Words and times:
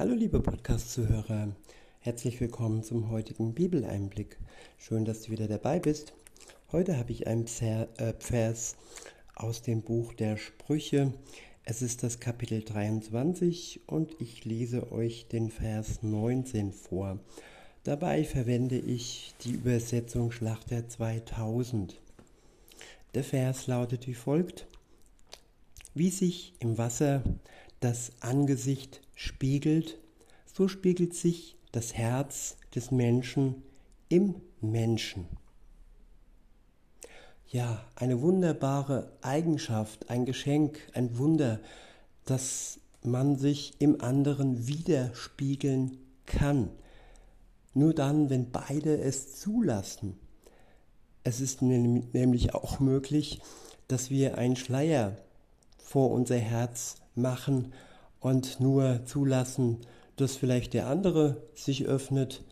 Hallo 0.00 0.14
liebe 0.14 0.40
Podcast-Zuhörer, 0.40 1.54
herzlich 1.98 2.40
willkommen 2.40 2.82
zum 2.82 3.10
heutigen 3.10 3.52
Bibeleinblick. 3.52 4.38
Schön, 4.78 5.04
dass 5.04 5.20
du 5.20 5.30
wieder 5.30 5.46
dabei 5.46 5.78
bist. 5.78 6.14
Heute 6.72 6.96
habe 6.96 7.12
ich 7.12 7.26
einen 7.26 7.44
äh, 7.44 8.14
Vers 8.18 8.76
aus 9.34 9.60
dem 9.60 9.82
Buch 9.82 10.14
der 10.14 10.38
Sprüche. 10.38 11.12
Es 11.64 11.82
ist 11.82 12.02
das 12.02 12.18
Kapitel 12.18 12.62
23 12.62 13.82
und 13.88 14.18
ich 14.22 14.46
lese 14.46 14.90
euch 14.90 15.28
den 15.28 15.50
Vers 15.50 16.02
19 16.02 16.72
vor. 16.72 17.20
Dabei 17.84 18.24
verwende 18.24 18.78
ich 18.78 19.34
die 19.44 19.52
Übersetzung 19.52 20.32
Schlachter 20.32 20.88
2000. 20.88 22.00
Der 23.12 23.22
Vers 23.22 23.66
lautet 23.66 24.06
wie 24.06 24.14
folgt. 24.14 24.66
Wie 25.92 26.08
sich 26.08 26.54
im 26.60 26.78
Wasser 26.78 27.22
das 27.80 28.12
Angesicht 28.20 29.00
spiegelt, 29.14 29.98
so 30.52 30.68
spiegelt 30.68 31.14
sich 31.14 31.56
das 31.72 31.94
Herz 31.94 32.56
des 32.74 32.90
Menschen 32.90 33.62
im 34.08 34.34
Menschen. 34.60 35.26
Ja, 37.48 37.84
eine 37.96 38.20
wunderbare 38.20 39.10
Eigenschaft, 39.22 40.08
ein 40.08 40.24
Geschenk, 40.24 40.78
ein 40.94 41.18
Wunder, 41.18 41.60
dass 42.24 42.78
man 43.02 43.36
sich 43.36 43.74
im 43.80 44.00
anderen 44.00 44.68
widerspiegeln 44.68 45.98
kann. 46.26 46.70
Nur 47.74 47.94
dann, 47.94 48.30
wenn 48.30 48.50
beide 48.50 49.00
es 49.00 49.40
zulassen. 49.40 50.18
Es 51.24 51.40
ist 51.40 51.62
nämlich 51.62 52.54
auch 52.54 52.78
möglich, 52.78 53.40
dass 53.88 54.10
wir 54.10 54.38
einen 54.38 54.56
Schleier 54.56 55.16
vor 55.78 56.10
unser 56.10 56.36
Herz 56.36 56.99
machen 57.14 57.72
und 58.20 58.60
nur 58.60 59.04
zulassen, 59.04 59.78
dass 60.16 60.36
vielleicht 60.36 60.74
der 60.74 60.86
andere 60.86 61.42
sich 61.54 61.86
öffnet 61.86 62.44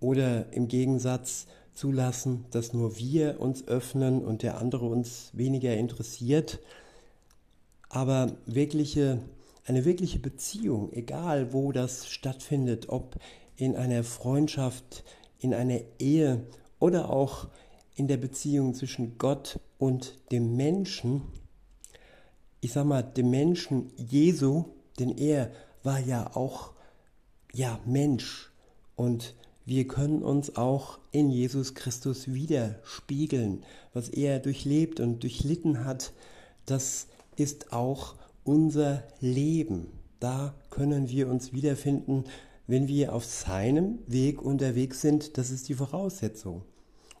oder 0.00 0.52
im 0.52 0.68
Gegensatz 0.68 1.46
zulassen, 1.72 2.46
dass 2.50 2.72
nur 2.72 2.98
wir 2.98 3.40
uns 3.40 3.66
öffnen 3.66 4.24
und 4.24 4.42
der 4.42 4.58
andere 4.58 4.86
uns 4.86 5.30
weniger 5.32 5.74
interessiert. 5.76 6.60
Aber 7.88 8.32
wirkliche, 8.46 9.18
eine 9.66 9.84
wirkliche 9.84 10.18
Beziehung, 10.18 10.92
egal 10.92 11.52
wo 11.52 11.72
das 11.72 12.08
stattfindet, 12.08 12.88
ob 12.88 13.16
in 13.56 13.76
einer 13.76 14.02
Freundschaft, 14.02 15.04
in 15.38 15.54
einer 15.54 15.80
Ehe 15.98 16.46
oder 16.78 17.10
auch 17.10 17.48
in 17.94 18.08
der 18.08 18.16
Beziehung 18.16 18.74
zwischen 18.74 19.18
Gott 19.18 19.60
und 19.78 20.14
dem 20.32 20.56
Menschen, 20.56 21.22
ich 22.64 22.72
sag 22.72 22.86
mal, 22.86 23.02
dem 23.02 23.28
Menschen 23.28 23.92
Jesu, 23.98 24.64
denn 24.98 25.18
er 25.18 25.50
war 25.82 25.98
ja 26.00 26.34
auch 26.34 26.72
ja 27.52 27.78
Mensch 27.84 28.50
und 28.96 29.34
wir 29.66 29.86
können 29.86 30.22
uns 30.22 30.56
auch 30.56 30.98
in 31.10 31.28
Jesus 31.28 31.74
Christus 31.74 32.32
widerspiegeln. 32.32 33.64
Was 33.92 34.08
er 34.08 34.38
durchlebt 34.38 34.98
und 34.98 35.22
durchlitten 35.22 35.84
hat, 35.84 36.14
das 36.64 37.08
ist 37.36 37.70
auch 37.74 38.14
unser 38.44 39.04
Leben. 39.20 39.88
Da 40.18 40.54
können 40.70 41.10
wir 41.10 41.28
uns 41.28 41.52
wiederfinden, 41.52 42.24
wenn 42.66 42.88
wir 42.88 43.14
auf 43.14 43.26
seinem 43.26 43.98
Weg 44.06 44.40
unterwegs 44.40 45.02
sind. 45.02 45.36
Das 45.36 45.50
ist 45.50 45.68
die 45.68 45.74
Voraussetzung. 45.74 46.62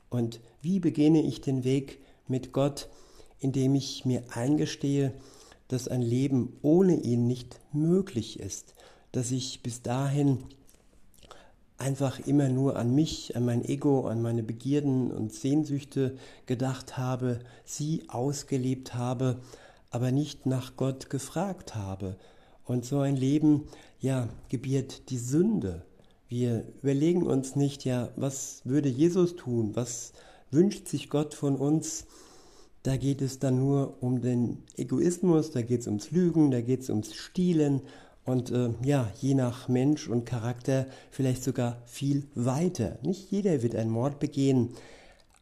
Und 0.08 0.40
wie 0.62 0.80
beginne 0.80 1.20
ich 1.20 1.42
den 1.42 1.64
Weg 1.64 2.00
mit 2.28 2.54
Gott? 2.54 2.88
Indem 3.40 3.74
ich 3.74 4.06
mir 4.06 4.22
eingestehe, 4.30 5.12
dass 5.74 5.88
ein 5.88 6.02
Leben 6.02 6.56
ohne 6.62 6.94
ihn 6.94 7.26
nicht 7.26 7.58
möglich 7.72 8.38
ist, 8.38 8.74
dass 9.10 9.32
ich 9.32 9.60
bis 9.60 9.82
dahin 9.82 10.38
einfach 11.78 12.20
immer 12.20 12.48
nur 12.48 12.76
an 12.76 12.94
mich, 12.94 13.34
an 13.34 13.44
mein 13.44 13.64
Ego, 13.64 14.06
an 14.06 14.22
meine 14.22 14.44
Begierden 14.44 15.10
und 15.10 15.32
Sehnsüchte 15.32 16.16
gedacht 16.46 16.96
habe, 16.96 17.40
sie 17.64 18.04
ausgelebt 18.06 18.94
habe, 18.94 19.40
aber 19.90 20.12
nicht 20.12 20.46
nach 20.46 20.76
Gott 20.76 21.10
gefragt 21.10 21.74
habe. 21.74 22.16
Und 22.64 22.84
so 22.84 23.00
ein 23.00 23.16
Leben, 23.16 23.64
ja, 23.98 24.28
gebiert 24.48 25.10
die 25.10 25.18
Sünde. 25.18 25.82
Wir 26.28 26.64
überlegen 26.82 27.26
uns 27.26 27.56
nicht, 27.56 27.84
ja, 27.84 28.10
was 28.14 28.62
würde 28.64 28.88
Jesus 28.88 29.34
tun? 29.34 29.72
Was 29.74 30.12
wünscht 30.52 30.86
sich 30.86 31.10
Gott 31.10 31.34
von 31.34 31.56
uns? 31.56 32.06
Da 32.84 32.98
geht 32.98 33.22
es 33.22 33.38
dann 33.38 33.58
nur 33.58 34.02
um 34.02 34.20
den 34.20 34.62
Egoismus, 34.76 35.50
da 35.50 35.62
geht 35.62 35.80
es 35.80 35.86
ums 35.86 36.10
Lügen, 36.10 36.50
da 36.50 36.60
geht 36.60 36.82
es 36.82 36.90
ums 36.90 37.14
Stielen 37.14 37.80
und 38.26 38.50
äh, 38.50 38.74
ja, 38.84 39.10
je 39.22 39.32
nach 39.32 39.68
Mensch 39.68 40.06
und 40.06 40.26
Charakter 40.26 40.86
vielleicht 41.10 41.42
sogar 41.42 41.80
viel 41.86 42.28
weiter. 42.34 42.98
Nicht 43.02 43.30
jeder 43.30 43.62
wird 43.62 43.74
einen 43.74 43.90
Mord 43.90 44.20
begehen, 44.20 44.74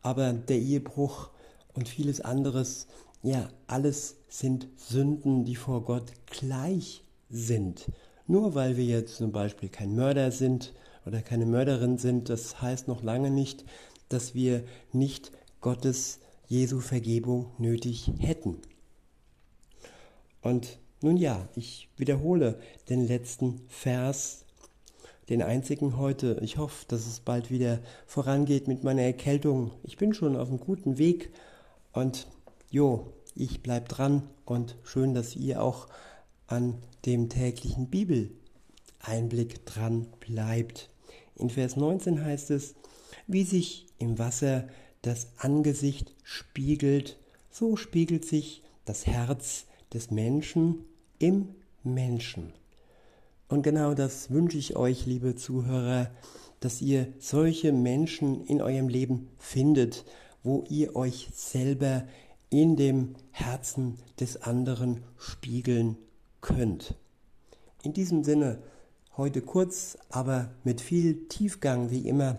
aber 0.02 0.32
der 0.32 0.60
Ehebruch 0.60 1.30
und 1.74 1.88
vieles 1.88 2.20
anderes, 2.20 2.86
ja, 3.24 3.48
alles 3.66 4.18
sind 4.28 4.68
Sünden, 4.76 5.44
die 5.44 5.56
vor 5.56 5.82
Gott 5.82 6.12
gleich 6.26 7.02
sind. 7.28 7.90
Nur 8.28 8.54
weil 8.54 8.76
wir 8.76 8.84
jetzt 8.84 9.16
zum 9.16 9.32
Beispiel 9.32 9.68
kein 9.68 9.96
Mörder 9.96 10.30
sind 10.30 10.74
oder 11.06 11.22
keine 11.22 11.46
Mörderin 11.46 11.98
sind, 11.98 12.28
das 12.28 12.62
heißt 12.62 12.86
noch 12.86 13.02
lange 13.02 13.32
nicht, 13.32 13.64
dass 14.08 14.32
wir 14.32 14.62
nicht 14.92 15.32
Gottes 15.60 16.20
Jesu 16.48 16.80
Vergebung 16.80 17.52
nötig 17.58 18.12
hätten. 18.18 18.58
Und 20.40 20.78
nun 21.00 21.16
ja, 21.16 21.48
ich 21.56 21.88
wiederhole 21.96 22.58
den 22.88 23.06
letzten 23.06 23.60
Vers, 23.68 24.44
den 25.28 25.42
einzigen 25.42 25.96
heute. 25.96 26.38
Ich 26.42 26.58
hoffe, 26.58 26.84
dass 26.88 27.06
es 27.06 27.20
bald 27.20 27.50
wieder 27.50 27.80
vorangeht 28.06 28.68
mit 28.68 28.84
meiner 28.84 29.02
Erkältung. 29.02 29.72
Ich 29.82 29.96
bin 29.96 30.14
schon 30.14 30.36
auf 30.36 30.48
einem 30.48 30.60
guten 30.60 30.98
Weg 30.98 31.32
und 31.92 32.26
jo, 32.70 33.12
ich 33.34 33.62
bleib 33.62 33.88
dran 33.88 34.28
und 34.44 34.76
schön, 34.84 35.14
dass 35.14 35.36
ihr 35.36 35.62
auch 35.62 35.88
an 36.46 36.74
dem 37.06 37.28
täglichen 37.28 37.88
Bibeleinblick 37.88 39.64
dran 39.64 40.06
bleibt. 40.20 40.90
In 41.34 41.50
Vers 41.50 41.76
19 41.76 42.24
heißt 42.24 42.50
es, 42.50 42.74
wie 43.26 43.44
sich 43.44 43.86
im 43.98 44.18
Wasser 44.18 44.68
das 45.02 45.28
Angesicht 45.36 46.14
spiegelt, 46.22 47.18
so 47.50 47.76
spiegelt 47.76 48.24
sich 48.24 48.62
das 48.84 49.06
Herz 49.06 49.66
des 49.92 50.10
Menschen 50.10 50.84
im 51.18 51.48
Menschen. 51.82 52.52
Und 53.48 53.62
genau 53.62 53.94
das 53.94 54.30
wünsche 54.30 54.58
ich 54.58 54.76
euch, 54.76 55.04
liebe 55.04 55.36
Zuhörer, 55.36 56.10
dass 56.60 56.80
ihr 56.80 57.08
solche 57.18 57.72
Menschen 57.72 58.46
in 58.46 58.62
eurem 58.62 58.88
Leben 58.88 59.28
findet, 59.38 60.04
wo 60.42 60.64
ihr 60.68 60.96
euch 60.96 61.28
selber 61.34 62.06
in 62.50 62.76
dem 62.76 63.14
Herzen 63.30 63.98
des 64.20 64.42
anderen 64.42 65.02
spiegeln 65.18 65.96
könnt. 66.40 66.94
In 67.82 67.92
diesem 67.92 68.24
Sinne, 68.24 68.62
heute 69.16 69.42
kurz, 69.42 69.98
aber 70.08 70.50
mit 70.64 70.80
viel 70.80 71.28
Tiefgang 71.28 71.90
wie 71.90 72.08
immer, 72.08 72.38